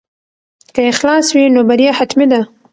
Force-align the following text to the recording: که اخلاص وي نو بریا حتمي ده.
که 0.73 0.81
اخلاص 0.91 1.27
وي 1.35 1.45
نو 1.53 1.61
بریا 1.69 1.91
حتمي 1.99 2.27
ده. 2.31 2.41